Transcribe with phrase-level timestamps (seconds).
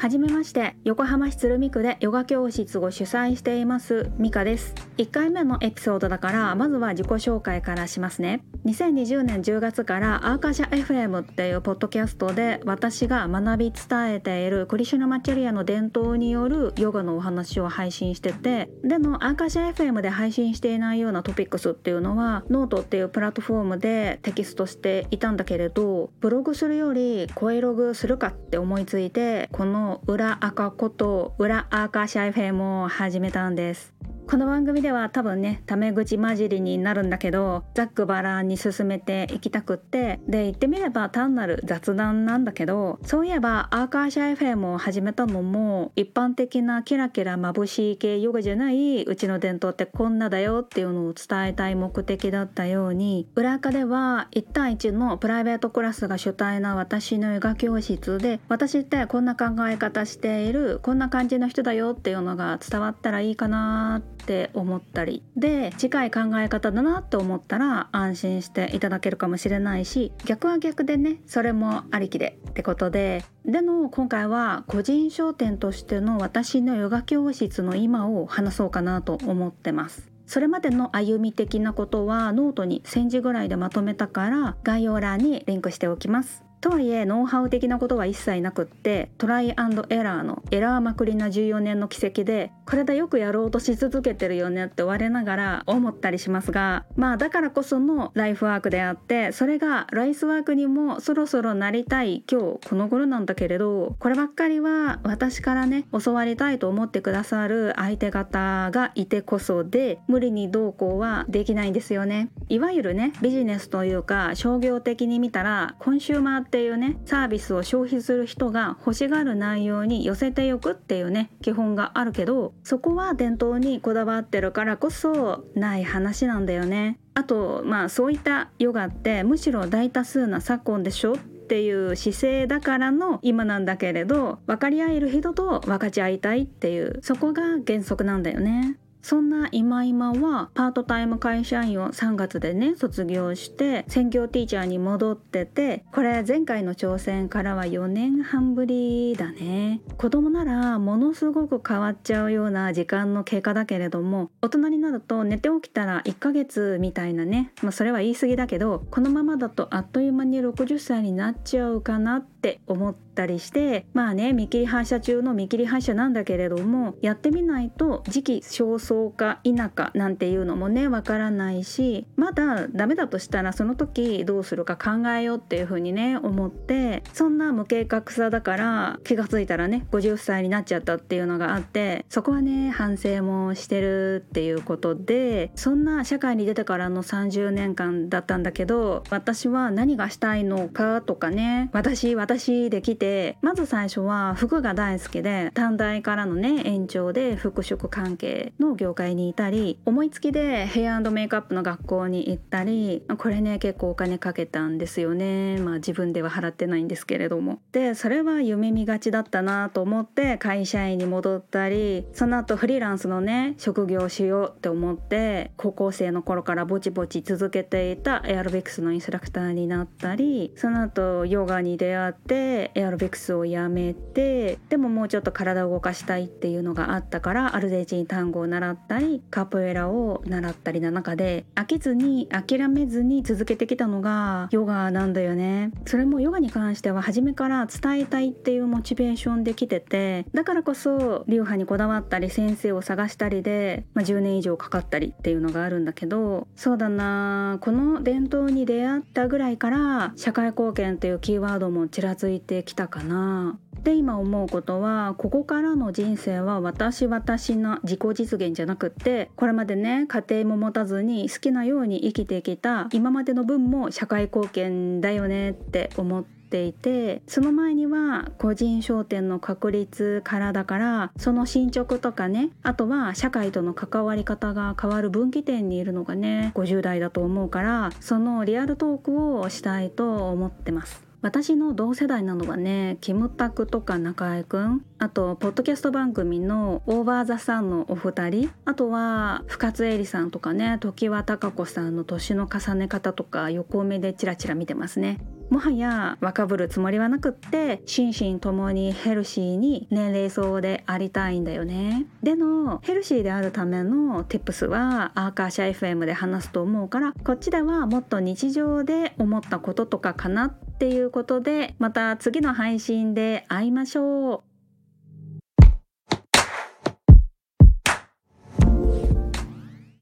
[0.00, 4.72] はじめまして横浜市鶴見区でヨガ教室を主催していますミカです。
[4.96, 8.44] 1回目のエピソードだからまずは自己紹介からしますね。
[8.64, 33.97] 2020年10月からアーカシャ FM っていうポッドキャストで私が学び伝えているクリシュナマチャリアの伝統によるヨガのお話を配信しててでもアーカシャ FM で配信していないようなトピックスっていうのはノートっていうプラットフォームでテキストしていたんだけれどブログするより声ログするかって思いついてこの裏アカこと裏アーカーシャ FM を始めたんです。
[34.30, 80.10] この番組では多分ねタメ口混じりになるんだけどざっくばらんに進めていきたくってで言ってみれば単なる雑談なんだけどそういえばアーカーシャ FM を始めたのも一般的なキラキラ眩しい系ヨガじゃないうちの伝統ってこんなだよっていうのを伝えたい目的だったように裏垢では1対1のプライベートクラスが主体な私のヨガ教室で私ってこんな考え方しているこんな感じの人だよっていうのが伝わったらいいかなってって思ったりで近い考え方だなって思ったら安心していただけるかもしれないし逆は逆でねそれもありきでってことででの今回は個人商店としての私のヨガ教室の今を話そうかなと思ってます。
[80.26, 86.47] それまでの歩み的なことはノートに1000字ぐらいでまとめたから概要欄にリンクしておきます。
[86.60, 112.30] とはいえノウハウ的なことは一切なくってトライアンドエラーのエラーまくりな14年の軌跡で体よくやろうとし続けてるよねって我ながら思ったりしますがまあだからこそのライフワークであってそれがライスワークにもそろそろなりたい今日この頃なんだけれどこればっかりは私からね教わりたいと思ってくださる相手方がいてこそで無理にどうこうはできないんですよね。
[112.48, 126.98] いわゆるねビジネスというか商業的に見たらコンシューマーっていうねサービスを消費する人が欲しがる内容に寄せておくっていうね基本があるけどそこは伝統にこだわってるからこそない話なんだよね。
[127.12, 138.78] あとまあそういったヨガってむしろ大多数な昨今でしょっていう姿勢だからの今なんだけれど分かり合える人と分かち合いたいっていうそこが原則なんだよね。
[139.02, 149.80] そんな今今はパートタイム会社員を3月でね卒業して専業ティーチャーに戻っててこれ前回の挑戦からは4年半ぶりだね。
[149.96, 157.52] 子供ならものすごく変わっちゃうような時間の経過だけれども大人になると寝て起きたら1ヶ月みたいなね。
[157.62, 205.58] まあそれは言い過ぎだけどこのままだとあっという間に60歳になっちゃうかなって思ったりしてまあね見切り発車中の見切り発車なんだけれどもやってみないと時期尚早そうか否かなんていうのもねわからないしまだダメだとしたらその時どうするか考えようっていう風にね思ってそんな無計画さだから気が付いたらね50歳になっちゃったっていうのがあってそこはね反省もしてるっていうことでそんな社会に出てからの30年間だったんだけど私は何がしたいのかとかね私私で来てまず最初は服が大好きで短大からのね延長で服飾関係の業界にいたり思いつきでヘアメイクアップの学校に行ったりこれね結構お金かけたんですよね。
[205.58, 207.60] まあ自分では払ってないんですけれども。
[207.72, 235.72] でそれは夢見がちだったなと思って会社員に戻ったりその後フリーランスのね職業しようって思って高校生の頃からぼちぼち続けていたエアロビクスのインストラクターになったりその後ヨガに出会ってエアロビクスをやめてでももうちょっと体を動かしたいっていうのがあったからアルゼンチン単語を習ったりカポエラを習ったりの中で飽きずに諦めずに続けてきたのがヨガなんだよね。
[235.86, 247.58] それもヨガに関しては初めから伝えたいっていうモチベーションできててだからこそ流派にこだわったり先生を探したりで、まあ、10年以上かかったりっていうのがあるんだけどそうだな。
[247.60, 253.58] この伝統に出会ったぐらいから社会貢献っていうキーワードもちらついてきたかな。
[253.88, 281.07] で今思うことはここからの人生は私私の自己実現じゃなくってこれまでね家庭も持たずに好きなように生きてきた今までの分も社会貢献だよねって思ってていてその前には個人商店の確立からだからその進捗とかねあとは社会との関わり方が変わる分岐点にいるのがね50代だと思うからそのリアルトークをしたいと思ってます。
[281.20, 284.84] 私の同世代なのはねキムタクとか中江くん。
[284.98, 288.50] あとポッドキャスト番組のオーバーザさんのお二人。
[288.64, 295.18] あとは深津絵里さんとかね常盤貴子さんの年の重ね方とか横目でチラチラ見てますね。
[295.50, 302.06] もはや若ぶるつもりはなくって心身ともにヘルシーに年齢層でありたいんだよね。
[302.22, 314.47] でのヘルシーであるための Tips はアーカーシャ FM で話すと思うからこっちではもっと日常で思ったこととかかなっていうことでまた次の配信で会いましょう。